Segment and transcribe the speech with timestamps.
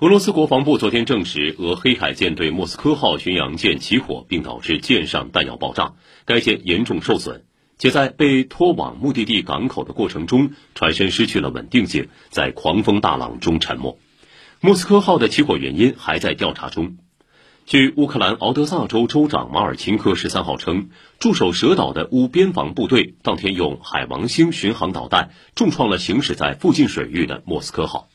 [0.00, 5.94] 俄罗斯国防部昨天证实，俄黑海舰队莫斯科号巡洋舰起火，并导致舰上弹药爆炸，
[6.24, 7.42] 该舰严重受损，
[7.78, 13.98] 且在被拖往目的地港口的过程中，船身失去了稳定性，在狂风大浪中沉没。
[14.60, 16.98] 莫斯科号的起火原因还在调查中。
[17.66, 28.08] 据乌克兰敖德萨州州长马尔钦科十三号称，驻守蛇岛的乌边防部队当天用海王星巡航导弹重创了行驶在附近水域的莫斯科号。